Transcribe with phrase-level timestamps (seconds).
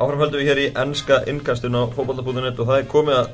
[0.00, 3.26] Áframhaldum við hér í ennska innkastun á fókbalta.net og það er komið að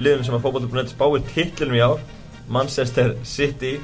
[0.00, 1.98] liðum sem að fókbalta.net spáir titlinum í ár.
[2.48, 3.74] Manchester City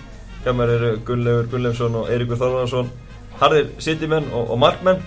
[0.41, 2.89] hjá mér eru Gunnlefur Gunnlefsson og Eiríkur Þorvarsson
[3.43, 5.05] harðir City-menn og, og markmenn.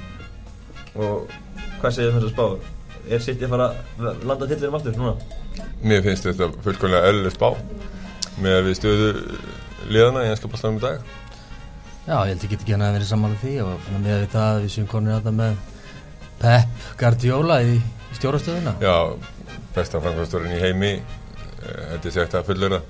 [0.94, 1.34] Og
[1.82, 2.70] hvað segir þess að spáður?
[3.10, 5.18] Er City að fara að landa titlinum aftur núna?
[5.82, 7.50] Mér finnst þetta fullkonlega eðlileg spá.
[8.46, 9.12] Með að við stöðu
[9.90, 11.14] liðana í ennska bóltanum í dag.
[12.06, 14.74] Já, ég held ekki ekki hann að vera saman því og með við það við
[14.78, 15.62] séum konur að það með
[16.44, 17.78] Pep Guardiola í,
[18.18, 18.76] stjórastöðuna?
[18.84, 18.96] Já,
[19.76, 20.94] besta framkvæmstjórin í heimi
[21.64, 22.82] Þetta er segt að fullera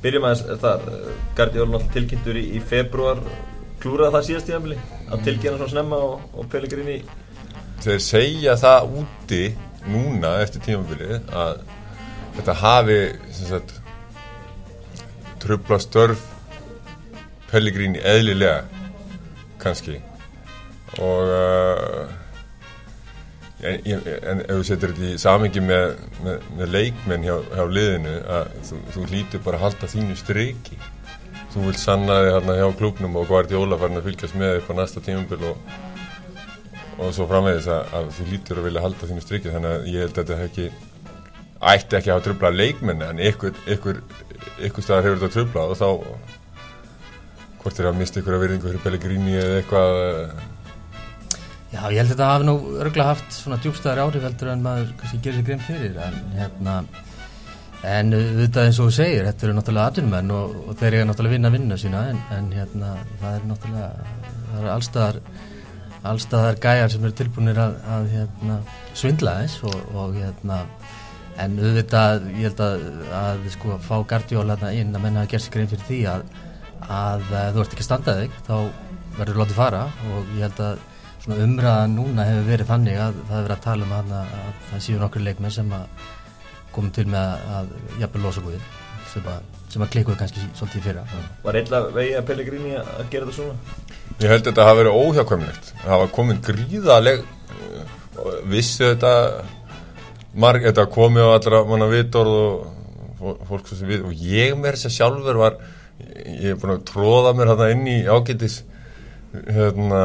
[0.00, 0.84] Byrjum aðeins þar
[1.36, 3.24] Guardiola náttúrulega tilkynntur í, í februar
[3.80, 4.78] klúraði það síðast í aðmili
[5.10, 7.00] að tilkynna svona snemma og, og Pellegrini
[7.80, 9.42] Þeir segja það úti
[9.88, 11.62] núna eftir tímafili að
[12.36, 12.98] þetta hafi
[13.38, 13.72] sagt,
[15.40, 16.26] trubla störf
[17.50, 18.60] Pellegrini eðlilega
[19.58, 19.96] kannski.
[21.02, 22.19] Og uh,
[23.66, 25.92] en, ef þú setur þetta í samengi með,
[26.24, 30.80] með, með leikmenn hjá, hjá liðinu að þú, þú lítur bara að halda þínu streiki
[31.50, 34.74] þú vil sanna þig hérna hjá klubnum og Guardiola farin að fylgjast með upp á
[34.78, 35.72] næsta tímafél og,
[37.00, 40.06] og svo framvegis að, að þú lítur að vilja halda þínu streiki þannig að ég
[40.06, 40.68] held að þetta ekki
[41.60, 43.98] ætti ekki að hafa tröfla leikmenn en ykkur, ykkur,
[44.68, 46.38] ykkur staðar hefur þetta tröflað og þá
[47.60, 49.98] hvort er að mista ykkur að verðingu fyrir Pellegrini eða eitthvað
[51.70, 54.88] Já, ég held að þetta hafi nú örgulega haft svona djúbstæðar áhrif heldur en maður
[54.98, 56.74] kannski gerir sér grein fyrir en hérna
[57.86, 61.36] en þetta eins og þú segir, þetta eru náttúrulega atvinnumenn og, og þeir eru náttúrulega
[61.36, 62.90] vinna vinna sína en, en hérna
[63.22, 64.10] það er náttúrulega
[64.50, 65.20] það eru allstaðar
[66.10, 68.58] allstaðar gæjar sem eru tilbúinir að, að hérna,
[68.98, 70.60] svindla þess og, og hérna
[71.40, 72.86] en auðvitað, ég held að,
[73.22, 76.30] að sko fá Gardiola inn að menna að gera sér grein fyrir því að
[76.90, 78.54] að þú ert ekki að standa þig þá
[79.20, 80.88] verður látið fara og ég held að
[81.24, 84.60] svona umræðan núna hefur verið þannig að það hefur verið að tala um að, að
[84.70, 86.08] það séu nokkur leikmenn sem að
[86.74, 88.66] komum til með að, að jafnvel losa guðin
[89.10, 91.04] sem að, sem að klikkuðu kannski svolítið fyrra
[91.44, 93.78] Var eitthvað vegi að Pellegrini að gera þetta svona?
[94.20, 97.24] Ég held að þetta hafi verið óhjákvæmlegt það hafa komin gríðaleg
[98.50, 99.14] vissi þetta
[100.40, 102.36] marg, þetta komið á allra manna vitorð
[103.20, 105.56] og fólk sem við og ég með þess að sjálfur var
[106.00, 108.62] ég er búin að tróða mér hérna inn í ágætis
[109.34, 110.04] hérna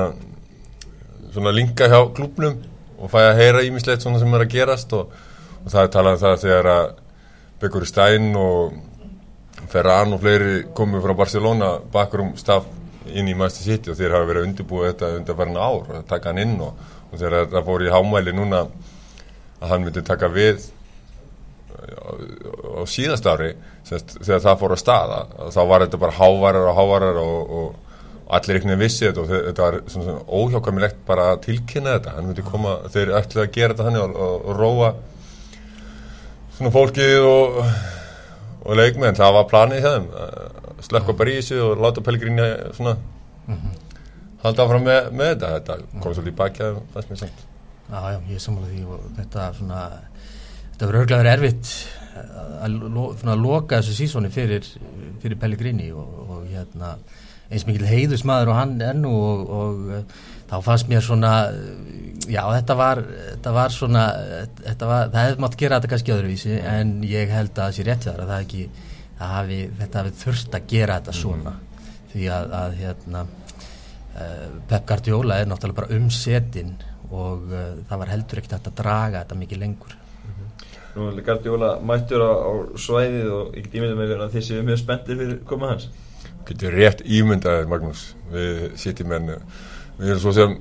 [1.36, 2.60] svona linka hjá klubnum
[2.96, 5.12] og fæ að heyra ímislegt svona sem er að gerast og,
[5.64, 6.94] og það er talað um það þegar að
[7.62, 8.76] Beggur Stein og
[9.72, 12.68] Ferran og fleiri komið frá Barcelona bakur um staf
[13.14, 16.08] inn í Master City og þeir hafa verið að undirbúa þetta undir verðin ár og
[16.10, 16.80] taka hann inn og,
[17.12, 20.66] og þegar það fór í hámæli núna að hann myndi taka við
[21.86, 22.12] á,
[22.80, 23.54] á síðast ári
[23.88, 25.20] þegar það fór að staða
[25.54, 27.85] þá var þetta bara hávarar og hávarar og, og
[28.26, 29.76] allir einhvern veginn vissi þetta og þetta var
[30.40, 32.16] óhjákvæmilegt bara að tilkynna þetta.
[32.16, 34.94] Hann myndi koma, þeir ætlaði að gera þetta hann og, og, og róa
[36.56, 37.60] svona fólkið og
[38.66, 40.06] og leikmenn, það var planið þeim
[40.86, 42.48] slökka bara í þessu og láta Pellegrini
[42.78, 43.76] svona mm -hmm.
[44.44, 45.52] halda áfram með, með þetta.
[45.54, 47.46] Þetta kom svolítið í að það sem ég sengt
[47.86, 49.82] Já, já, ég samfélag því og þetta svona,
[50.72, 51.68] þetta verður örglega verið erfitt
[52.62, 54.66] að, lo, að loka þessu sísóni fyrir,
[55.22, 56.96] fyrir Pellegrini og, og hérna
[57.50, 61.34] eins mikil heiðusmaður og hann ennu og, og uh, þá fannst mér svona
[62.30, 64.04] já þetta var, þetta var svona
[64.64, 67.88] þetta var, það hefði mátt gera þetta kannski öðruvísi en ég held að það sé
[67.88, 68.66] rétt þar að það ekki
[69.16, 71.56] að hafi, þetta hafi þurft að gera þetta svona.
[71.56, 71.92] Mm.
[72.16, 76.74] því að, að hérna uh, Pep Guardiola er náttúrulega bara umsetin
[77.12, 80.00] og uh, það var heldur ekkert að draga þetta mikið lengur.
[80.96, 84.46] Nú er Guardiola mættur á, á svæðið og ég get ímyndið með því að þið
[84.48, 85.90] séu mjög spenntir fyrir komað hans
[86.50, 89.36] getur rétt ímyndaðið Magnús við sitjum menn
[89.98, 90.58] við erum svo sem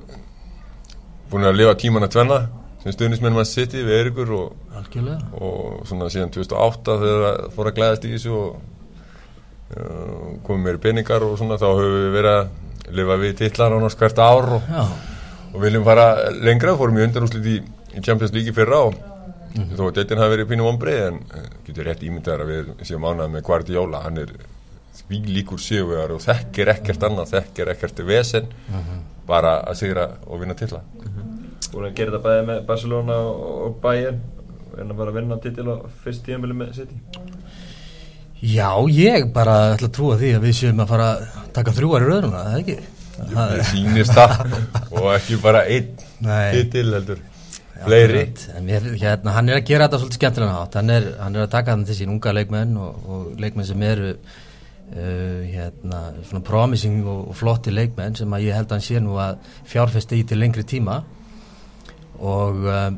[1.31, 2.39] búin að lifa tíman að tvenna
[2.85, 4.51] sem stuðnismenn maður sitti við Eirikur og,
[5.41, 8.59] og svona síðan 2008 þegar það fór að glæðast í þessu og
[9.73, 13.97] uh, komið meiri peningar og svona þá höfum við verið að lifa við tillar ánast
[13.97, 14.69] hvert ár og,
[15.49, 16.05] og viljum fara
[16.37, 16.75] lengra.
[16.77, 17.55] Fórum í undanúslit í,
[17.97, 19.73] í Champions League fyrra og mm -hmm.
[19.79, 21.19] þó að detin hafi verið pínum ombrið en
[21.65, 24.03] getur rétt ímyndaðið að við séum ánað með Guardiola.
[24.05, 24.35] Hann er
[24.99, 29.01] því líkur sigugar og þekkir ekkert annað, þekkir ekkert vesen uh -huh.
[29.27, 31.23] bara að sigra og vinna tilla -huh.
[31.71, 34.21] Búin að gera þetta bæði með Barcelona og Bayern
[34.79, 36.95] en að vera að vinna titil á fyrst tíanbili með City.
[38.41, 42.01] Já, ég bara ætla að trúa því að við séum að fara að taka þrjúar
[42.01, 42.77] í röðruna, það er ekki
[43.15, 44.57] Það sýnist það.
[44.91, 45.93] Og ekki bara einn
[46.51, 47.21] titil heldur.
[47.85, 48.23] Fleiri.
[48.63, 51.49] mér, hérna, Hann er að gera þetta svolítið skemmtilega nátt hann er, hann er að
[51.51, 54.13] taka þann til sín unga leikmenn og, og leikmenn sem eru
[54.85, 58.99] Uh, hérna, svona promising og, og flotti leikmenn sem að ég held að hann sé
[59.01, 60.99] nú að fjárfesti í til lengri tíma.
[62.21, 62.91] Og uh,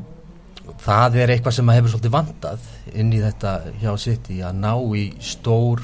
[0.84, 5.06] það er eitthvað sem hefur svolítið vandað inn í þetta hjá City að ná í
[5.30, 5.80] stór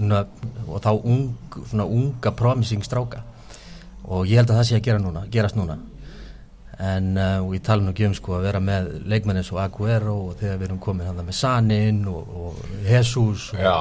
[0.00, 1.30] nöfn og þá ung,
[1.78, 3.22] unga promising stráka.
[4.10, 5.78] Og ég held að það sé að gera núna, gerast núna
[6.80, 9.60] en uh, og ég tala nú ekki um sko að vera með leikmenn eins og
[9.62, 13.76] Aguero og þegar við erum komin hann með Sanin og, og Jesus og, Já,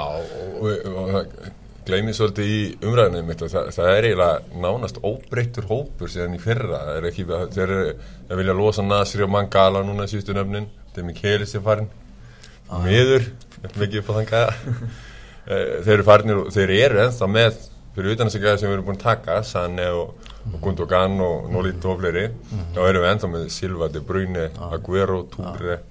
[0.59, 1.55] og, og, það
[1.89, 6.41] gleymið svolítið í umræðinu mitt og það, það er eiginlega nánast óbreyttur hópur síðan í
[6.43, 6.83] fyrra.
[6.85, 7.25] Það er ekki,
[7.55, 10.67] þeir vilja losa Nasri og Mangala núna í síðustu nöfnin.
[10.93, 11.89] Þeir er Mikaelis er farin
[12.69, 12.83] Ah.
[12.85, 13.23] miður,
[13.81, 14.49] mikið upp á þann gæða
[15.49, 17.55] Eh, þeir eru farinir og þeir eru ennþá með
[17.99, 20.15] fyrir utan þessi gæða sem við erum búin að taka Sanne og,
[20.53, 22.29] og Gundogan og Nolito og fleiri,
[22.75, 25.81] þá erum við ennþá með Silva, De Bruyne, Aguero, Toure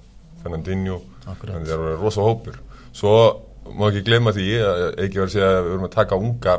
[0.41, 1.01] Fernandinho.
[1.29, 2.57] Þannig þeir eru rosa hópur.
[2.95, 3.13] Svo
[3.77, 6.55] má ekki glemma því að ekki verið að segja að við erum að taka unga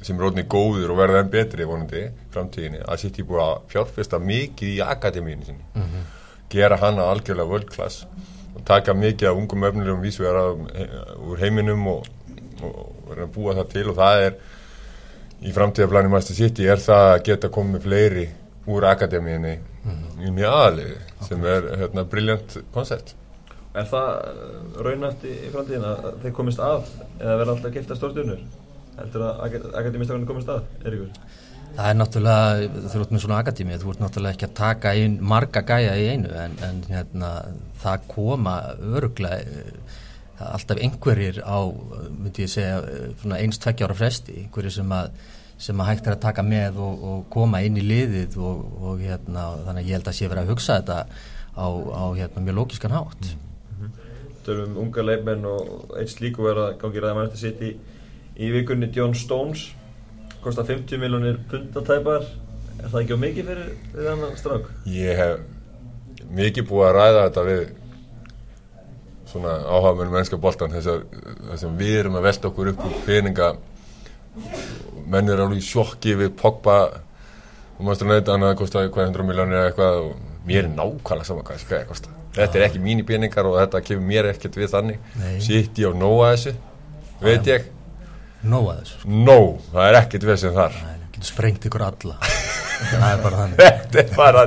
[0.00, 3.56] sem er rótni góður og verða enn betri vonandi framtíðinni að sitt í búið að
[3.72, 5.84] fjárfesta mikið í akademíinu sinni.
[6.52, 8.04] Gera hana algjörlega world class
[8.54, 10.54] og taka mikið af ungum öfnilegum vísvegar
[11.26, 12.08] úr heiminum og,
[12.64, 12.78] og
[13.10, 14.40] verða að búa það til og það er
[15.40, 18.26] í framtíðaplani Master City er það að geta komið með fleiri
[18.70, 19.54] úr akademíinni
[20.20, 23.14] í mjög aðalegi sem er hérna briljant koncept
[23.70, 24.08] Er það
[24.82, 26.88] raunætt í í framtíðin að þeir komist að
[27.20, 28.40] eða verða alltaf kipta stórstjörnur?
[28.96, 29.44] Heldur að
[29.78, 31.12] akademistakarnir komist að, Eiríkur?
[31.76, 35.14] Það er náttúrulega, þú ert með svona akademi, þú ert náttúrulega ekki að taka inn
[35.22, 37.30] marga gæja í einu en, en hérna,
[37.84, 38.56] það koma
[38.98, 39.68] öruglega
[40.40, 41.58] alltaf einhverjir á,
[42.16, 45.10] myndi ég segja, eh, svona eins tveggjára fresti, einhverjir sem að,
[45.60, 49.04] sem að hægt er að taka með og, og koma inn í liðið og, og
[49.04, 50.98] hérna, þannig að ég held að sé verið að hugsa þetta
[51.56, 53.32] á, á hérna, mjög lókiskan hátt.
[54.46, 57.74] Tölum um unga leifmenn og eitt slíku verða gangið ræða mannstu sitt í,
[58.40, 59.68] í vikunni John Stones
[60.40, 62.24] kostar 50 miljonir pundatæpar
[62.80, 64.70] er það ekki á mikið fyrir, fyrir þannig strák?
[64.88, 67.62] Ég hef mikið búið að ræða þetta við
[69.30, 71.04] svona áhagmenn mennska boltan þessar,
[71.50, 73.50] þessum við erum að velta okkur upp úr peninga.
[75.10, 76.78] Menn er alveg í sjokki við Pogba.
[77.78, 81.28] Og maður stundin að hann kostaði hvað 100 miljónir eða eitthvað og mér er nákvæmlega
[81.30, 84.72] saman hvað gæði kosta þetta er ekki mínu peningar og þetta kemur mér ekkert við
[84.74, 84.98] þannig.
[85.50, 86.54] Ég á nóa þessu
[87.20, 87.68] veit ég,
[88.40, 89.10] Nóa þessu, sko.
[89.26, 89.38] nó,
[89.74, 90.76] það er ekkert við sem þar.
[90.80, 92.14] Það getur sprengt ykkur alla.
[92.90, 93.58] það er bara þannig.
[93.60, 94.44] Þetta er bara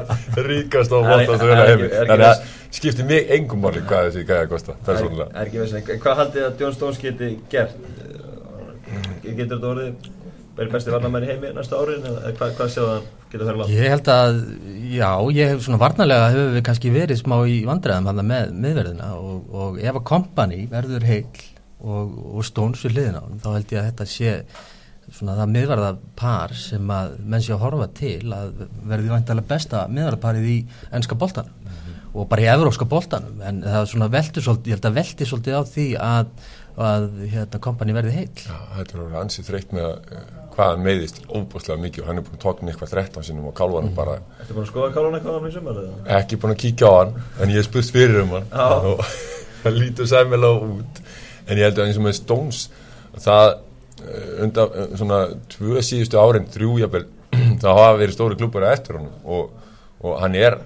[0.47, 4.47] ríkast og Það það að ekki Þannig að skiptir mig engum máli hvað þessi gæði
[4.47, 7.77] að kosta Er, persónulega er ekki veist, en hvað haldið að John Stones geti gert?
[9.23, 10.11] Getur þetta orðið
[10.57, 13.73] verið besti varnamenn í heimi næsta árin eða hvað, hvað séu það getur það langt?
[13.73, 14.35] Ég held að,
[14.93, 19.09] já, ég hef svona varnarlega hefur við kannski verið smá í vandræðum hann með miðverðina
[19.17, 21.25] og, og ef að kompani verður heil
[21.83, 24.35] og, og stóns við hliðina á honum, þá held ég að þetta sé
[25.13, 28.53] svona það miðverða par sem að menn sé að horfa til að
[28.87, 30.59] verði væntalega besta miðverðaparið í
[30.93, 31.81] ennska boltanum
[32.13, 35.27] og bara í evróska boltanum en það er svona veldur svolítið, ég held að veldi
[35.29, 36.27] svolítið á því að,
[36.87, 40.71] að hérna, kompani verði heil Já, þetta er alveg ansið þreytt með að, eh, hvað
[40.71, 43.95] hann meiðist óbúslega mikið og hann er búin að tókna eitthvað 13 sinum og kálvanum
[43.97, 45.81] bara Ertu búin að skoða kálun eitthvað á hann í sumar?
[45.81, 45.97] eða?
[46.19, 48.53] ekki búin að kíkja á hann en ég hef spurst fyrir um hann
[48.93, 49.01] og
[49.63, 51.01] það lítur sæmilega út
[51.47, 52.61] en ég held að eins og með Stones
[53.25, 53.47] það
[54.05, 55.19] eh, undan eh, svona
[55.55, 57.07] tvö síðustu árin, þrjú jafnvel
[57.63, 59.49] það hafa verið stóri klubbar eftir honum og,
[60.05, 60.59] og hann er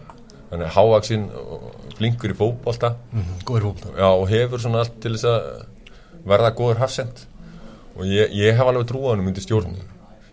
[0.52, 1.68] hann er hávaksinn og
[1.98, 2.94] flinkur í fótbolta.
[3.12, 3.36] Mm,
[3.98, 5.52] já, og hefur svona allt til þess að
[6.28, 7.26] verða góður hafsend
[7.98, 9.76] og ég, ég hef alveg trú á hann undir stjórn.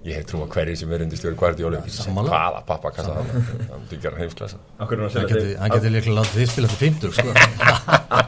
[0.04, 2.28] Ég hef trú á hverju sem er undir stjórn Guardiola Sammála.
[2.28, 4.59] hvaða pappa kalla hann hann myndi gera heimsklassa
[5.00, 7.28] hann að Hann selja getur, hann getur líklega látið því spila til 50 sko.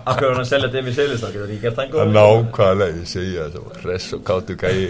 [0.06, 3.12] Akkur hann að selja Demi Selistan, getur hann ekki gert þannig Það er nákvæmlega, ég
[3.12, 4.80] segja það var hress og kátu gæi.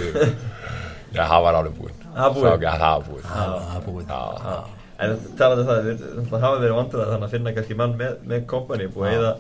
[1.17, 2.01] Já, það var alveg búinn.
[2.15, 4.85] Það var búinn?
[4.97, 7.53] Það Það er En talaðu um það, við náttúrulega hafa verið vandræða þannig að finna
[7.57, 9.33] kannski mann með, með kompani búið að eða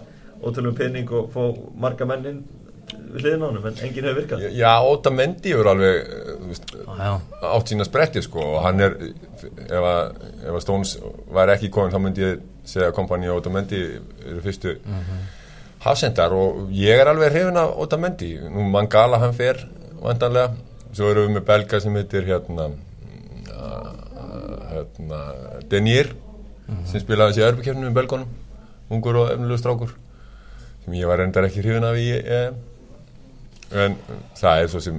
[0.42, 1.42] ótrúlega pening og fá
[1.84, 2.40] marga menn inn
[2.86, 4.44] við hliðin á honum en enginn hefur virkað.
[4.54, 7.08] Já Óta Mendi hefur alveg þú veist, Já,
[7.50, 8.94] átt sína spretti sko og hann er
[9.66, 10.92] ef að, ef að Stones
[11.38, 14.76] væri ekki komin þá myndi ég segja að kompani og Óta Mendi eru fyrstu
[15.86, 18.34] hafsendar og ég er alveg hrifin af Óta Mendi.
[18.44, 19.64] Nú Mangala hann fer
[20.02, 20.52] vantanlega
[20.92, 24.05] svo erum við með belga sem heitir hérna uh,
[24.76, 25.21] hérna
[25.71, 26.12] Denier
[26.88, 28.33] sem spilaði þessi erbukefnum í belgónum
[28.92, 29.92] ungur og efnilegu strákur
[30.85, 32.59] sem ég var reyndar ekki hrifin af í EM
[33.85, 33.97] en
[34.38, 34.99] það er svo sem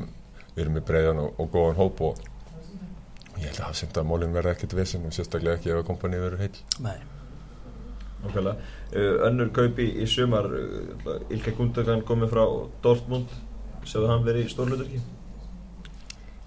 [0.54, 2.24] við erum með breiðan og, og góðan hóp og
[3.38, 6.44] ég held að hafsenda mólin verða ekkert vesen og sérstaklega ekki ef að kompanið verður
[6.46, 6.98] heil nei.
[8.18, 8.72] Nákvæmlega.
[8.90, 12.42] Uh, önnur kaupi í sumar uh, Ilka Gundogan komið frá
[12.82, 13.36] Dortmund.
[13.86, 15.04] Sjáðu hann verið í stórluturki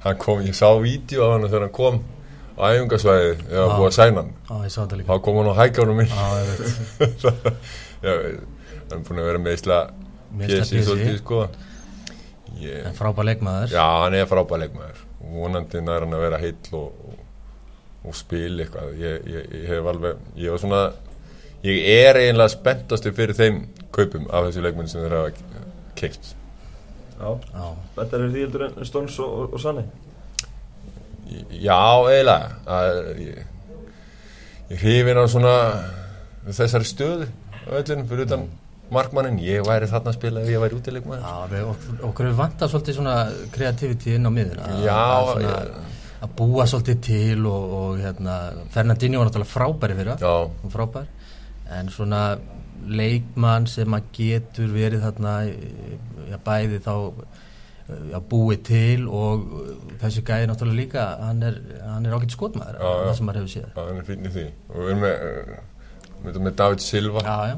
[0.04, 2.00] hann kom, ég sá vídeo af hann þegar hann kom
[2.60, 3.72] á æfingasvæði eða Já.
[3.74, 4.30] búið að sæna hann.
[4.50, 7.26] Já, ég sá þetta þá líka kom hann á hækjánum inn Já, ég veit.
[8.04, 9.80] Já, hann er búin að vera með Ísla
[10.40, 10.82] PSI.
[10.86, 11.42] svolítið sko.
[12.60, 13.74] Ég, En frábær leikmaður.
[13.74, 15.04] Já, hann er frábæð leikmaður.
[15.30, 17.22] Vonandi nær hann að vera heill og, og,
[18.10, 18.92] og spil eitthvað.
[19.00, 20.82] Ég, ég, ég hef alveg, ég var svona
[21.66, 25.32] ég er eiginlega spenntastu fyrir þeim kaupum af þessu leikmenn sem þeir hafa
[25.98, 26.30] keipt
[27.20, 27.32] Já,
[28.00, 29.84] er því heldur en Stóns og, og Sanni
[31.60, 32.50] Já, eiginlega.
[32.66, 33.44] Að, ég,
[34.70, 35.54] ég hrifin á svona
[36.48, 37.30] þessari stöðu
[37.70, 38.48] öllum fyrir utan
[38.90, 40.78] markmannin, ég væri þarna að spila ef ég væri
[41.52, 43.16] við, okkur, okkur við vantar svolítið svona
[43.54, 45.90] kreativiti inn á miðuna Já, að, svona,
[46.26, 48.38] að búa svolítið til og, og hérna,
[48.74, 51.06] Fernandinho var náttúrulega frábæri fyrir og frábær.
[51.76, 52.24] En svona
[52.90, 56.94] leikmann sem að getur verið þarna já, bæði þá
[58.12, 59.42] já, búið til og
[60.02, 63.02] þessi gæði náttúrulega líka hann er, hann er ágætt skotmaður Já, já.
[63.08, 63.66] það sem maður hefur séð.
[63.74, 64.46] Já, hann er fínn í því.
[64.70, 67.56] Og við erum með, uh, við erum með David Silva já, já,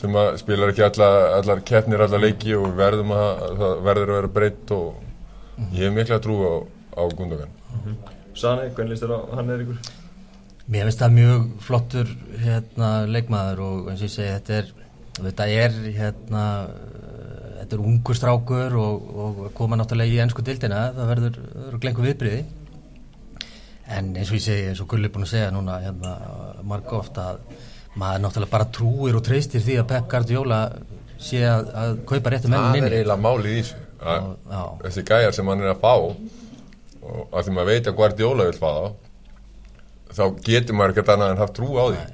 [0.00, 4.12] sem að spilar ekki alla, allar keppnir, allar leiki og við verðum að, það verður
[4.14, 6.54] að vera breytt og ég hef mikla trú á,
[6.96, 7.56] á Gundogan.
[8.40, 9.80] Sanni, hvernig líst þér á hann er ykkur?
[10.70, 12.10] mér finnst það mjög flottur
[12.44, 14.68] hérna, leikmaður og eins og ég segi þetta er,
[15.18, 16.42] þetta er hérna
[17.70, 22.06] þetta er ungur strákur og, og koma náttúrulega í ennsku dildina það verður, verður glengu
[22.06, 22.40] viðbriði
[23.94, 26.14] en eins og ég segi eins og Gulli er búin að segja núna hérna,
[26.66, 27.44] marg ofta að
[28.00, 30.60] maður náttúrulega bara trúir og treystir því að Pep Guardiola
[31.20, 33.86] sé að, að kaupa réttu mennin það inn er í eiginlega málið í þessu
[34.84, 38.60] þessi gæjar sem hann er að fá og að því maður veit að Guardiola vil
[38.60, 38.72] fá
[40.10, 42.06] þá getur maður ekkert annað en haft trú á því.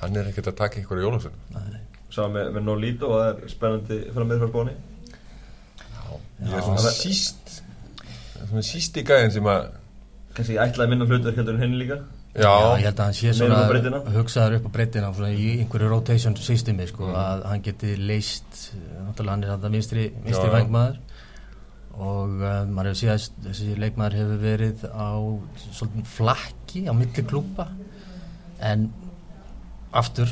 [0.00, 1.76] Hann er ekkert að taka ykkur í jólasögn
[2.16, 4.76] Sá með, með Nolito og það er spennandi frá miðfærbóni
[6.46, 7.56] ég er svona síst
[8.46, 9.66] svona sísti gæðin sem að
[10.36, 11.96] Kanski ég ætlaði minna hlutverk heldur en henni líka.
[12.36, 14.00] Já, Já, ég held að hann sé svona upp á breiddina?
[14.12, 18.58] hugsaður upp á breytina í einhverju rotation systemi sko, að hann geti leist
[19.06, 20.56] náttúrulega hann er þetta vinstri, vinstri Já, já.
[20.58, 20.98] vængmaður.
[21.96, 25.08] Og uh, maður hefur síðast þessi leikmaður hefur verið á
[25.72, 27.70] svolítið flakki á milli klúpa
[28.60, 28.90] en
[29.96, 30.28] aftur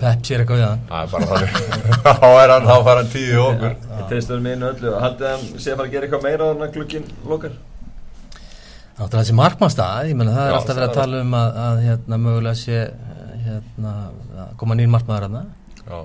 [0.00, 0.80] Pep sér eitthvað við hann.
[0.88, 1.52] Það er bara þannig.
[2.04, 3.76] Þá er hann, þá fara hann tíu í okkur.
[3.94, 4.96] Ég treystur með einu öllu.
[5.04, 7.54] Haldið að hann sé að fara að gera eitthvað meira þannig að glukkin lokar?
[8.94, 11.80] Náttúrulega þessi markmannstað, ég menna það er Já, alltaf verið að tala um að, að
[11.84, 12.82] hérna, mögulega sé
[13.44, 13.94] hérna,
[14.44, 16.04] að koma nýr markmaður hann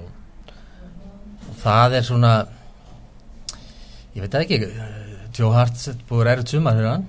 [1.60, 2.34] það er svona
[4.15, 4.60] ég veit ekki
[5.36, 5.79] Joe Hart
[6.10, 7.08] búið ærið sumar fyrir hann?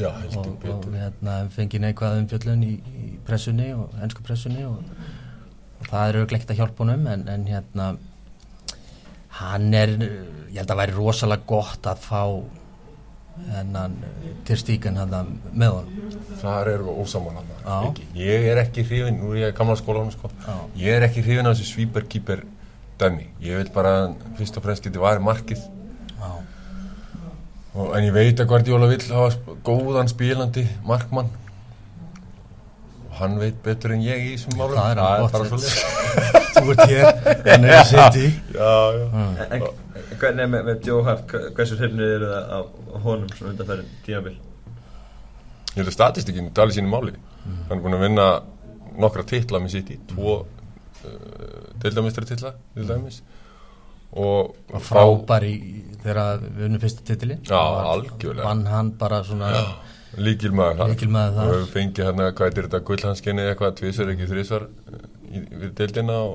[0.00, 0.08] Já,
[0.40, 4.80] og, og hérna, fengi neikvað umfjöllun í, í pressunni og ennsku pressunni og
[5.90, 7.88] það er auðvitað ekkert að hjálpa honum en, en hérna
[9.40, 9.94] hann er,
[10.52, 12.22] ég held að væri rosalega gott að fá
[13.50, 13.96] hennan
[14.46, 16.10] til stíkan hann með honum.
[16.44, 17.40] Erum við ósaman
[18.18, 20.30] ég er ekki hrifin, nú er ég gamla skólanum sko.
[20.78, 22.44] Ég er ekki hrifin af þessu svíperkýper
[23.00, 25.64] dæmi, ég vil bara fyrst og fremst geti varið markið.
[27.74, 31.32] Og, en ég veit að Guardiola vill hafa góðan spilandi markmann
[33.20, 34.76] hann veit betur en ég í þessum málum.
[34.78, 35.74] Það er alveg bara svolítið
[36.54, 37.04] þú ert hér
[37.50, 39.04] hann er í City já, já.
[39.12, 39.36] Mm.
[39.44, 39.66] En,
[40.22, 43.92] hvernig er með, með Joe Hart hva- Hversu hrifnir eru það af honum Svona undanfærin
[44.06, 44.34] tímabil?
[45.74, 47.14] Ég held að statistikinn tali sínu máli.
[47.68, 48.26] Hann er búin að vinna
[49.02, 53.16] nokkra titla með sitt í, tvo uh, deildamistri titla til dæmis.
[54.14, 55.56] Og, og frábær í
[56.04, 58.44] þegar við unnum fyrsta titili Já, algjörlega.
[58.46, 59.48] vann hann bara svona
[60.18, 60.92] líkil maður þar.
[60.94, 61.50] Lykilmaður þar.
[61.50, 64.66] og við fengið hérna, hvað er þetta gullhanskinni eitthvað, tvisar ekki þrisvar
[65.30, 66.34] í, við deildina og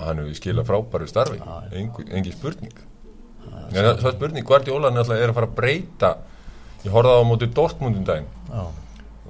[0.00, 1.40] hann hefur skilað frábæru starfi.
[1.72, 2.84] Engi, engi spurning.
[3.46, 6.12] En það, það er spurning Guardiola náttúrulega er að fara að breyta.
[6.84, 8.28] Ég horfði á móti Dortmundum daginn.
[8.50, 8.64] Já,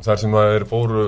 [0.07, 1.07] þar sem að þeir fóru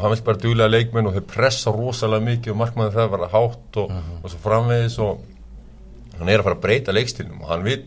[0.00, 3.78] hann vill bara duglega leikmenn og þeir pressa rosalega mikið og markmaður það var hátt
[3.82, 5.22] og, og svo framvegis og
[6.18, 7.84] hann er að fara að breyta leikstilnum og hann vill,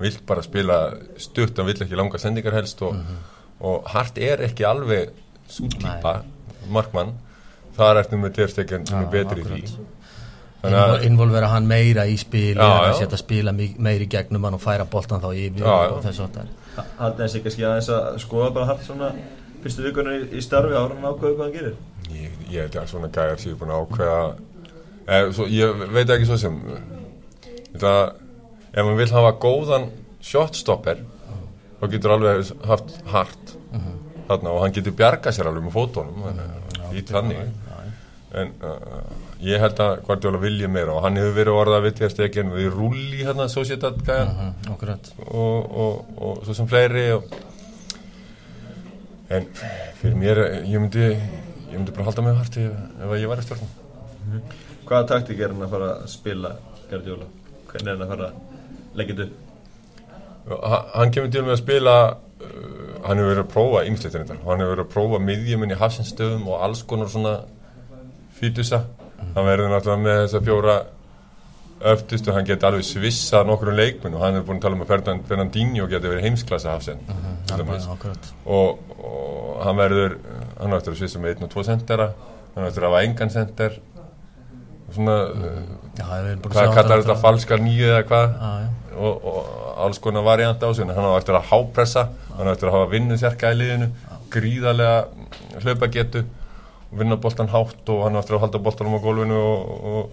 [0.00, 0.78] vill bara spila
[1.20, 2.96] stutt, hann vill ekki langa sendingar helst og,
[3.60, 5.14] og Hart er ekki alveg
[5.50, 6.20] svo típa
[6.70, 7.14] markmann.
[7.76, 9.60] Þar ertu með Terstekjan sem er Já, betri í því.
[9.64, 9.96] Akkurat.
[10.60, 12.94] þannig að Invol- involvera hann meira í spil já.
[12.98, 16.56] setja spila í gegnum hann og færa boltan þá yfir Já, og þess að það
[16.98, 19.12] Haldið þessi kannski aðeins að skoða bara Hart svona
[19.60, 21.74] Fyrstu vikunni í, í starfi ára hann ákveðu hvað hann gerir.
[22.10, 24.20] Ég, ég held að svona gæjar séu búin að ákveða
[25.06, 26.56] eh, svo, ég veit ekki svo sem
[27.74, 27.92] þetta,
[28.70, 29.88] ef maður vil hafa góðan
[30.24, 31.02] shotstopper
[31.80, 33.56] þá getur alveg haft hart
[34.28, 37.42] þarna og hann getur bjarga sér alveg með fótónum í þannig
[38.40, 39.00] en uh,
[39.42, 42.68] ég held að Guardiola vilji meira og hann hefur verið orðað við til stekjan við
[42.76, 47.26] rúli hérna Sociedad gæjan okkurat og, og, og svo sem fleiri og
[49.30, 49.46] en
[50.00, 53.74] fyrir mér, ég myndi ég myndi bara halda mig hart ef, ef ég væri stjórnum.
[54.88, 56.54] Hvaða taktík er hann að fara að spila
[56.90, 57.28] Guardiola?
[57.70, 58.49] Hvernig er hann að fara að
[58.98, 60.62] leggja þetta upp?
[60.66, 64.62] Ha- hann kemur til með að spila uh, hann hefur verið að prófa og hann
[64.62, 67.34] hefur verið að prófa miðjuminn í hafsinstöðum og alls konar svona
[68.40, 68.84] fýtusa.
[69.34, 70.78] Hann verður náttúrulega með þessa fjóra
[71.80, 74.82] öftustu, hann geti alveg svissað nokkur um leikminn og hann er búin að tala um
[74.84, 77.00] að Fernand, Fernandinho geti verið heimsklassa hafsinn
[77.48, 77.86] dæmis.
[77.88, 78.28] akkurat.
[78.44, 80.18] Og, og hann verður
[80.58, 82.10] hann verður að svissa með 1 og 2 sendera
[82.54, 83.89] hann verður að hafa engan sender og
[84.94, 85.16] svona
[85.98, 86.04] Já,
[86.44, 88.38] hvað kallar þetta falska nýju eða hvað?
[89.00, 92.68] Og, og alls konar variant á sig hann á eftir að hápressa hann á eftir
[92.70, 93.90] að hafa vinnu þjarka í liðinu
[94.30, 94.96] gríðarlega
[95.64, 96.24] hlaupagetu
[96.90, 100.10] vinna boltan hátt og hann á eftir að halda boltanum á gólfinu og, og,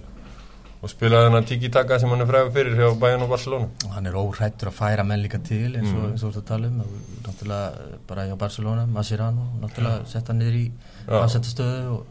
[0.86, 3.68] og spila þennan tiki-taka sem hann er fræður fyrir hjá Bayern og Barcelona.
[3.96, 5.98] Hann er óhrættur að færa menn líka til eins Mm.
[6.04, 6.78] og, eins og þú ert að tala um.
[6.86, 10.66] Og náttúrulega bara hjá Barcelona, Mascherano náttúrulega sett hann niður í
[11.08, 12.06] afsettastöðu og,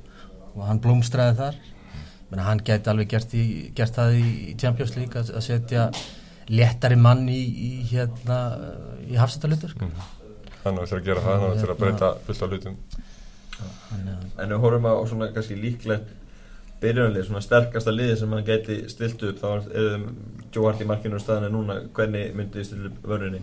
[0.57, 1.61] og hann blómstræði þar
[2.30, 3.45] menn hann gæti alveg gert, í,
[3.76, 5.88] gert það í Champions League að, að setja
[6.50, 8.40] léttari mann í, í hérna
[9.06, 9.92] í hafsettalutur Mm.
[10.64, 12.76] hann á eftir að gera það, hann á eftir að breyta fullt af hlutum.
[14.42, 16.09] En við horfum á svona kannski líklegt
[16.83, 20.09] byrjunarlið, svona sterkasta liði sem hann gæti stilt upp þá er þeim
[20.52, 21.76] Joe Hart í markinu og staðan er núna.
[21.97, 23.40] Hvernig myndi þið stilt upp vörðinni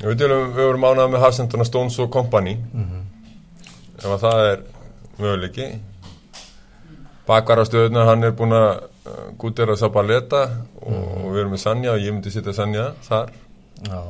[0.00, 0.22] við,
[0.56, 2.54] vorum ánað með hafsendana Stones og Company.
[4.00, 4.62] Ef að það er
[5.20, 5.66] möguleiki
[7.28, 8.70] bakvara stöðuna hann er búin að
[9.06, 10.40] uh, gútera Sabaleta
[10.82, 13.30] og við erum með Sanja og ég myndi setja Sanja þar
[13.86, 14.00] Já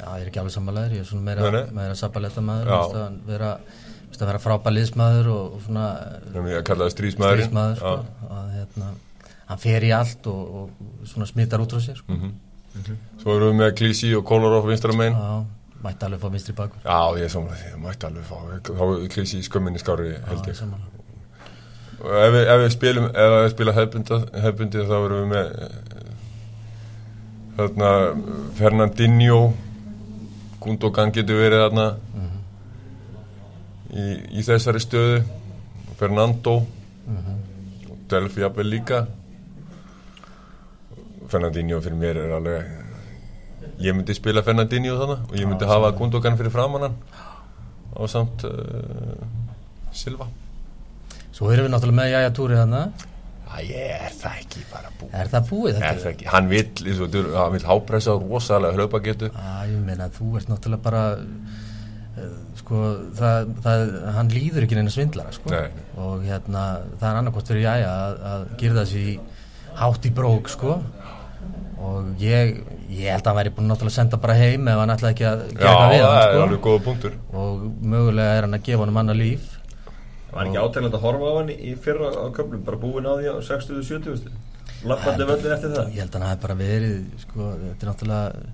[0.00, 1.72] Já, ég er ekki alveg sammálaður, ég er svona meira, Nei, nei.
[1.76, 3.00] meira sabaletta maður, Já.
[3.04, 3.50] að vera,
[4.16, 5.82] að vera frábær liðsmaður og, og svona
[6.32, 7.42] sem ég að kalla það strísmaður,
[7.82, 7.92] sko,
[8.38, 8.88] að hérna,
[9.50, 12.16] hann fer í allt og, og svona smittar út frá sér, sko.
[12.16, 12.96] Mhm.
[13.20, 15.44] svo erum við með Klísi og Kolarov vinstra megin Já,
[15.84, 16.80] mætti alveg fá minstri bakur.
[16.86, 18.36] já ég er samlega því, það mætti alveg fá
[18.72, 20.99] þá er Klísi í skömminni skári held Já, ég sammála.
[22.00, 25.74] Og ef við, ef við spilum ef við spila hefbundi þá erum við með eh,
[27.58, 27.90] þarna
[28.60, 29.42] Fernandinho
[30.60, 31.86] Gundogan getur verið þarna.
[33.90, 34.02] Í,
[34.36, 35.22] í þessari stöðu.
[36.00, 36.58] Fernando.
[37.88, 39.00] Og Delphi jafnvel líka.
[41.30, 42.76] Fernandinho fyrir mér er alveg
[43.80, 46.96] ég myndi spila Fernandinho þannig og ég myndi hafa Gundogan fyrir framannan
[47.94, 49.22] og samt uh,
[49.94, 50.26] Silva
[51.40, 52.80] Svo erum við náttúrulega með Jæja Túri þarna,
[53.50, 56.02] Æ, er það ekki bara búið er það búið Er þetta?
[56.04, 56.48] það ekki, hann
[57.02, 61.00] og þú- hann vill hápressa og rosalega hlaupagetu Já, ég meina, þú ert náttúrulega bara,
[62.20, 62.28] uh,
[62.60, 62.82] sko,
[63.18, 65.50] það, það, hann líður ekki neina svindlara, sko.
[65.50, 65.68] Nei.
[65.98, 66.62] Og hérna,
[67.00, 69.18] það er annarkort fyrir Jæja að, að gera þessi
[69.80, 70.76] hátt í brók, sko.
[71.80, 72.58] Og ég,
[72.92, 75.26] ég held að hann væri búin náttúrulega að senda bara heim ef hann ætlaði ekki
[75.30, 76.42] að Já, gera eitthvað við það hann, er sko.
[76.44, 77.62] alveg góða punktur Og
[77.94, 79.56] mögulega er hann að gefa hann manna líf.
[80.30, 83.26] Var ekki átægilegt að horfa á hann í- fyrra á köflum, bara búin á því
[83.30, 84.30] á 60-70
[84.86, 88.44] Lappandi völlin eftir það Ég held að hann hafi bara verið, sko, þetta er náttúrulega,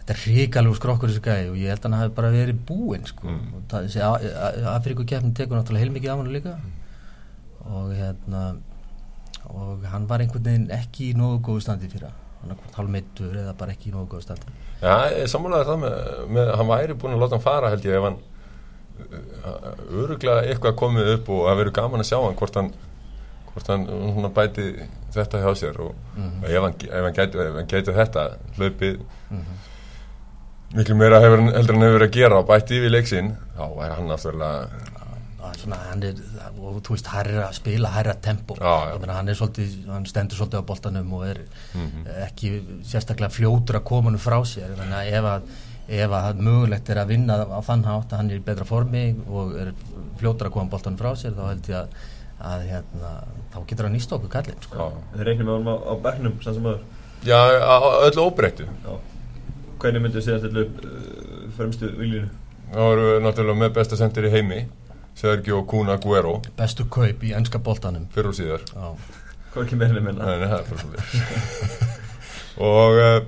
[0.00, 3.04] þetta er ríkalegu skrokkur þessi gæði og ég held að hann hafi bara verið búinn,
[3.06, 3.28] sko.
[3.28, 3.52] Mm.
[3.54, 6.56] Og það, þessi Afríku keppnin tekur náttúrulega heilmikið á hann líka
[7.70, 8.42] og hérna,
[9.52, 12.08] og hann var einhvern veginn ekki í nógu góðu standi fyrir
[12.40, 14.54] hann var hálf meittur eða bara ekki í nógu góðu standi.
[14.80, 15.96] Já, ég sammálaði það með,
[16.38, 18.16] með hann væri búin að láta hann fara held ég ef hann
[19.90, 22.70] öruglega eitthvað komið upp og það verður gaman að sjá hann hvort hann
[23.50, 24.66] hvort hann bæti
[25.14, 28.26] þetta hjá sér og, og ef hann, ef hann gæti, ef hann gæti þetta
[28.58, 29.00] hlaupið
[30.76, 34.14] miklu meira hefur, heldur hann hefur að gera og bæti yfir leiksinn þá væri hann
[34.14, 34.50] er svona,
[36.06, 36.18] er,
[36.60, 38.54] og þú veist, hærra, spila hærra tempo.
[38.60, 38.98] Já, já.
[39.00, 41.40] Meina, hann er svolítið, hann stendur svolítið á boltanum og er
[41.74, 42.04] Mhm.
[42.26, 42.50] ekki
[42.86, 44.76] sérstaklega fljótur að koma hann frá sér.
[44.76, 45.42] Þannig að ef að,
[45.90, 48.66] ef að það mögulegt er að vinna á þann hátt að hann er í betra
[48.68, 49.70] formi og er
[50.20, 51.94] fljótur að koma boltanum frá sér, þá held ég að,
[52.50, 53.12] að hérna,
[53.54, 54.90] þá getur hann nýst okkur kallinn, sko.
[55.16, 56.82] Þið reiknum með honum á, á bernum sem aður
[57.26, 57.38] já
[58.06, 58.92] öllu óbreyttu Já.
[59.80, 62.30] Hvernig myndið þið að stilla upp uh, fremstu viljunu?
[62.70, 64.60] þá erum við náttúrulega með besta sendir í heimi
[65.20, 68.06] Sergio Kuna Guero Bestu kaup í ennska boltanum.
[68.14, 68.94] fyrir og síðar Já.
[69.50, 70.28] Hvað er ekki meðlega minna?
[70.30, 71.98] Nei, nei, það er bara svolítið
[72.70, 73.18] Og uh,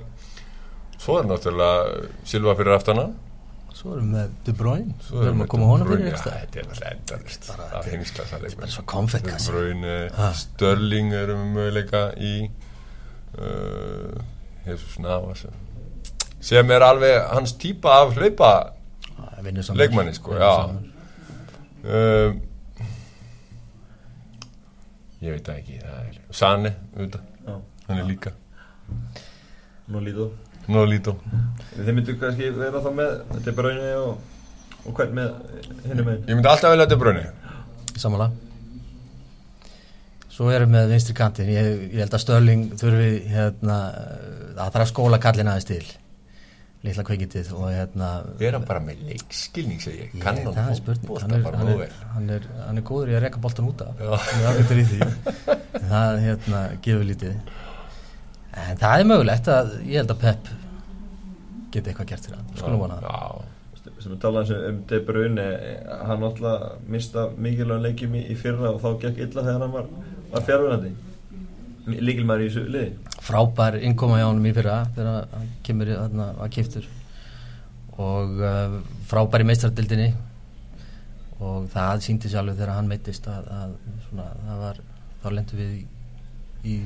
[1.03, 3.05] svo er náttúrulega Silva fyrir aftana
[3.73, 6.11] Svo erum við með De Bruyne, Svo við erum með að koma honum De fyrir
[6.13, 6.33] ekstra.
[6.43, 9.47] Þetta er náttúrulega endalist Bara Það þetta er er- heimsklassa Bara leikmenn svo konfettkassi.
[9.47, 9.95] De Bruyne.
[10.43, 12.33] Störling erum við möguleika í
[13.39, 14.21] uh,
[14.67, 15.41] Jesus Navas.
[16.43, 18.51] Sem er alveg hans típa af hlaupa.
[19.73, 22.31] Leikmanni, sko, uh,
[25.23, 27.27] ég veit ekki það er Sane, auðvitað,
[27.87, 28.31] hann er líka.
[29.91, 30.31] Nú lítið
[30.71, 31.17] Nolito
[31.73, 34.13] Þið myndu kannski vera þá með Þetta er braunni og
[34.83, 35.29] og hvern með
[35.87, 37.23] hinnum með Ég myndi alltaf velja þetta brunni
[37.95, 38.51] Samanlega
[40.33, 43.75] Svo erum við með vinstri kantin ég, ég held að Störling þurfi hérna,
[44.55, 45.83] að þarf að skóla kallin aðeins til.
[46.83, 48.07] Litla kveikitið og hérna
[48.39, 50.15] Vera bara með leikskilning, segi ég.
[50.23, 51.91] Kann það hann er er, bara er, vel.
[52.15, 54.01] hann, er, hann er góður í að reka boltan út af.
[54.01, 54.09] Já.
[54.25, 55.11] hann er afgjötur í því.
[55.83, 57.37] En það hérna, gefur lítið
[58.53, 60.51] en það er mögulegt að ég held að Pep
[61.73, 62.51] geti eitthvað gert fyrir hann.
[62.59, 63.07] Skulum vona það.
[63.09, 65.45] Já, sem við talaðum um, De Bruyne
[66.07, 69.87] hann náttúrulega mista mikilvægum leikjum í, í fyrra og þá gekk illa þegar hann var,
[70.33, 70.93] var fjárvunandi
[71.83, 72.91] líkilmæður í þessu liði.
[73.23, 76.85] Frábær innkoma hjá honum í fyrra þegar hann kemur í- þarna að kiptur
[78.03, 78.77] og uh,
[79.09, 80.07] frábær í meistardildinni
[81.43, 83.73] og það síndi sjálfur þegar hann meittist að, að
[84.07, 84.79] svona, það var,
[85.23, 85.83] þá lendum við í,
[86.63, 86.77] í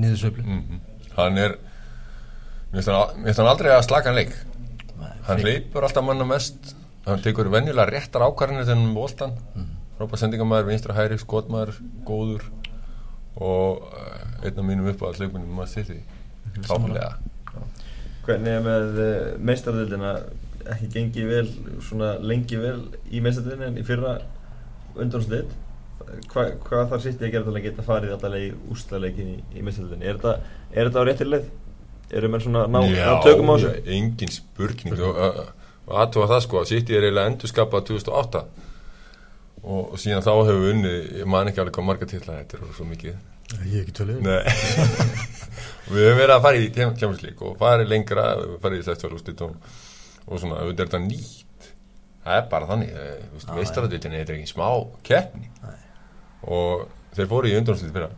[0.00, 0.46] niðursveiflu.
[0.46, 0.80] Mhm.
[1.16, 1.56] Hann er
[2.72, 4.34] Mér finnst hann, aldrei að slaka hann leik.
[5.28, 6.74] Hann hleypur alltaf manna mest.
[7.06, 9.68] Hann tekur venjulega réttar ákvarðinir þegar hann er með boltan mm.
[9.96, 12.42] Frábær sendingamæður, vinstra hæri, skotmaður, góður
[13.36, 16.00] og uh, einn af mínum upp á hlaupunum maður sitt í
[16.64, 17.12] Klálega
[18.26, 19.10] hvernig er með uh,
[19.44, 20.14] meistardildina
[20.72, 21.50] ekki gengið vel
[21.84, 22.78] svona lengi vel
[23.12, 24.16] í meistardildina en í fyrra
[26.06, 29.30] undanslið Hva, hvað þarf sitt ég að gera til að geta farið alltaf í úslaleikin
[29.34, 31.46] í, í meistardildinni er þetta, er þetta á réttir leið?
[32.10, 33.72] eru menn svona ná, ná tökum á þessu?
[33.72, 35.00] já, engin spurning.
[35.00, 38.42] Og, uh, aðtóa það sko að City er eiginlega endurskapað 2008
[39.62, 40.92] og, og síðan þá hefur við unni
[41.22, 43.16] ég man ekki alveg hvað marga titla þetta er svo mikið.
[43.62, 44.40] Ég er ekki tölur Nei.
[45.92, 49.52] Við höfum verið að fara í kemurslík og farið lengra, við farið í slæstjárústit og,
[50.26, 51.68] og svona, auðvitað er þetta nýtt.
[52.26, 52.96] Það er bara þannig
[53.54, 54.66] meistaradvitinni þetta er ekki smá
[55.06, 55.46] keppni.
[56.46, 58.10] Og þeir fóru í undanúslit fyrra.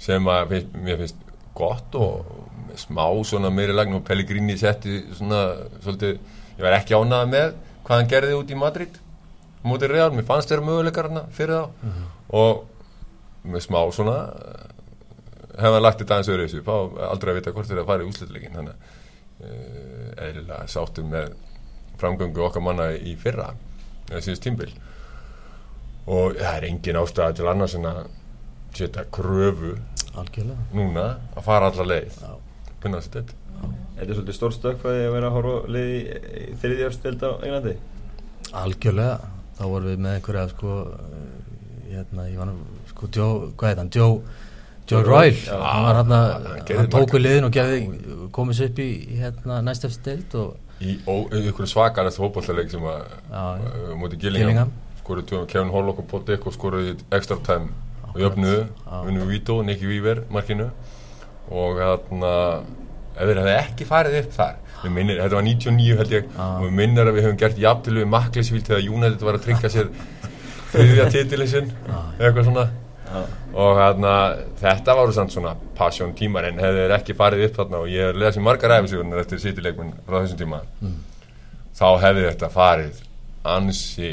[0.00, 1.22] Sem að finnst, mér finnst
[1.54, 5.44] gott og smá svona meiri lagn og Pellegrini setti svona
[5.84, 6.18] svolítið,
[6.58, 7.48] ég var ekki ánað með
[7.84, 9.00] hvað hann gerði út í Madrid
[9.64, 11.90] mútið Real, mér fannst þeirra möguleikar hana fyrir þá.
[12.36, 12.64] Og
[13.48, 14.18] með smá svona
[15.54, 16.74] hefði hann lagt þetta aðeins öðru þessu fá
[17.10, 18.88] aldrei að vita hvort þeirra í úslutleikin þannig að
[19.44, 21.34] uh, eðlilega sáttum með
[22.00, 23.52] framgöngu okkar manna í fyrra
[24.10, 24.72] síðust tímbil
[26.06, 28.00] og það er engin ástæða til annars en að
[28.74, 29.74] setja kröfu
[30.18, 32.34] algjörlega núna að fara alla leið Já.
[32.82, 33.40] finna þessi þetta
[33.94, 36.00] Er þetta svolítið stór stökkfæði að vera að horfa á lið í,
[36.60, 37.74] þriðjárstild á Englandi?
[38.60, 39.14] algjörlega
[39.54, 41.20] þá vorum við með einhverja sko uh,
[41.92, 44.18] hérna, ég var nú sko Joe, hvað heit hann, Joe
[44.84, 45.60] Joe Joe Royal, Royal, já.
[45.62, 47.14] hann var hérna hann hann tók margar.
[47.14, 47.78] við liðin og gerði,
[48.34, 48.90] komið sér upp í
[49.22, 53.04] hérna, næst eftir deild og í í ykkur svakalegt fótballleik sem að
[54.00, 54.74] mútið Gillingham.
[55.04, 57.70] Skoruð tjóðum Kevin Hollock og Paul Dick og skoruð í extra time.
[58.14, 58.66] Og jöfnuðu,
[59.04, 60.70] vinnum Vito, Nicky Weaver markinu.
[61.52, 62.34] Og þarna
[63.14, 64.60] ef þeir hefði ekki farið upp þar
[64.92, 66.44] minnir, þetta var 99 held ég Já.
[66.44, 69.70] og við minnir að við höfum gert jafntil við Makklisvíl þegar United var að tryggja
[69.72, 69.90] sér
[70.74, 71.70] þriðja titilin sinn
[72.18, 72.66] eitthvað svona.
[73.14, 73.20] Já.
[73.54, 74.12] og þarna,
[74.58, 78.18] þetta samt svona passion tímar en hefði þeir ekki farið upp þarna og ég er
[78.18, 80.62] lesið margar æfisugurnar eftir sýtileikminn frá þessum tíma
[81.78, 83.02] þá hefði þetta farið
[83.44, 84.12] ansi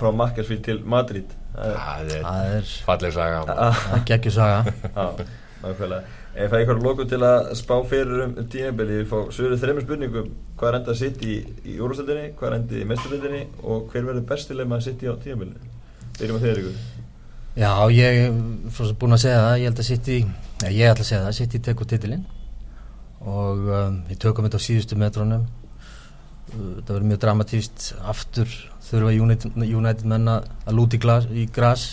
[0.00, 1.32] Frá Makkelsvíl til Madrid.
[1.56, 3.42] Það er- er er falleg saga.
[3.46, 4.04] Það er
[4.94, 5.06] Já,
[5.62, 6.02] nákvæmlega.
[6.36, 9.86] Ef það er eitthvað loku til að spá fyrir um tímabili Við fá sögur þreymur
[9.86, 10.26] spurningum.
[10.58, 14.26] Hvað er enda sitt í, í úrstældinni Hvað er enda í mesturstældinni Og hver verður
[14.28, 15.72] bestileg maður sitt í á tímabilinu?
[16.18, 16.76] Byrjum á þeir ykkur
[17.56, 18.34] já, ég er
[18.76, 19.54] svo búin að segja það.
[19.62, 20.16] Ég held að City,
[20.60, 21.36] ja, ég ætla að segja það.
[21.38, 22.26] City tekur titilinn.
[23.24, 25.46] Og um, við tökum þetta á síðustu metrónum
[26.52, 28.50] það verður mjög dramatíst aftur.
[28.86, 31.86] Þurfa United, United menn að lúti glas, í gras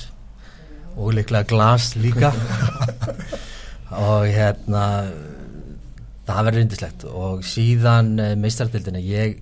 [0.94, 2.34] og líklega glas líka.
[3.94, 4.84] Og hérna
[6.26, 7.08] það verður yndislegt.
[7.10, 9.42] Og síðan uh, meistardildina ég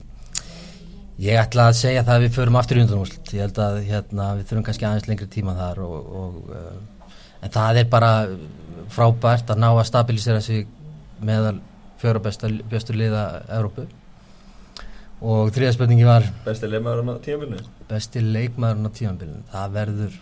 [1.21, 4.31] ég ætla að segja það að við förum aftur í undanúslit ég held að hérna,
[4.39, 7.11] við þurfum kannski aðeins lengri tíma þar og, og, uh,
[7.45, 8.11] en það er bara
[8.91, 10.65] frábært að ná að stabilisera sig
[11.21, 11.59] meðal
[12.01, 13.85] bestu liða Evrópu
[15.21, 16.25] og þriða spurningi var?
[16.45, 17.65] Bestileg maður á tímabilinu?
[17.89, 20.15] Besti leikmaðurinn á tímanbylun það verður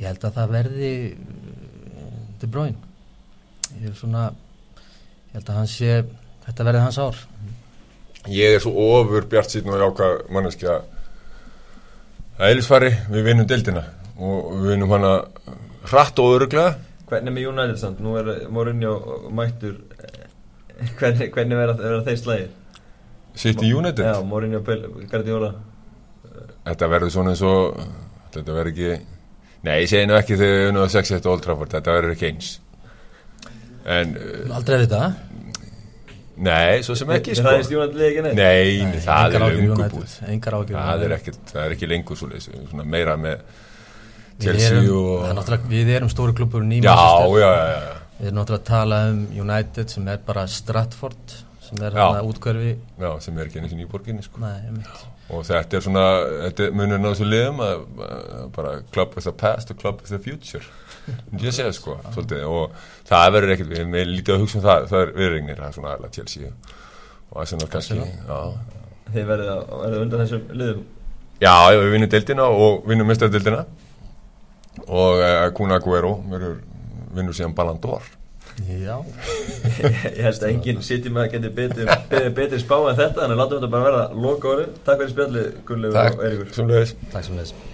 [0.00, 2.90] ég held að það verði uh, De Bruyne.
[3.80, 5.96] Ég er svona ég held að hann sé
[6.46, 7.22] þetta verði hans ár.
[8.28, 10.80] Ég er svo ofur bjart síðan og jáka manneskja.
[12.40, 13.86] Að Eilisfari, við vinnum deildina
[14.20, 15.12] og við vinnum hana
[15.88, 16.76] hratt og öruglega
[17.10, 18.00] Hvernig með United samt?
[18.04, 18.92] Nú er Mourinho
[19.34, 19.80] mættur.
[19.98, 20.28] Eh,
[20.96, 22.20] Hvernig, hvernig verða, verða þeir
[23.34, 23.42] slægir?
[23.44, 24.04] City United?
[24.04, 24.60] Já, Mourinho
[25.10, 25.54] Guardiola.
[26.66, 27.80] Þetta verður svona eins og
[28.34, 28.90] þetta verður ekki
[29.66, 32.50] nei, ég segi nú ekki þegar við að 6-1 Old Trafford þetta verður ekki eins.
[33.90, 35.02] En uh, aldrei að vita
[36.40, 37.50] Nei, svo sem ekki Það sko.
[37.52, 37.64] er
[38.24, 38.38] neitt.
[38.38, 40.14] Nei, nei, það er áhyggjur lengur United, búið.
[40.32, 42.28] Engar áhyggjur það er, ekki, það er ekki lengur svo
[42.70, 43.42] svona meira með
[44.40, 45.34] Við Chelsea erum- og það
[45.74, 46.36] Við erum stóri
[46.72, 51.36] í já, já, Við erum náttúrulega að tala um United sem er bara Stratford
[51.70, 54.42] sem er hérna útkverfi já, sem er ekki einu sinni í borginni sko.
[54.42, 54.84] Nei,
[55.30, 56.04] og þetta er svona,
[56.48, 60.10] þetta munurinn á þessu liðum að, að bara club with the past og club with
[60.10, 60.64] the future.
[61.38, 62.44] Ég að segja sko, svolítið.
[62.50, 62.74] Og
[63.08, 64.88] það verður ekkert, við erum lítið að hugsa um það.
[64.90, 66.50] Það er viðregnir, það er svona aðla Chelsea
[67.30, 70.82] og Arsenal kannski Þið að- verðið undan þessum liðum?
[71.40, 73.62] Já, já, við vinnum deildina og vinnum mestadeildina
[74.86, 76.58] og uh, Kuna verður,
[77.16, 78.04] vinnur síðan Ballon d'Or
[78.68, 78.96] Já,
[79.80, 80.82] Ég held að enginn
[81.14, 81.88] með að geti betri,
[82.36, 85.94] betri spá en þetta að látum þetta bara verða loka orðið Takk fyrir spjallið, Gunnlegu
[85.94, 86.54] og Takk, Eiríkur.
[86.58, 87.69] Sem leiðis takk sem þess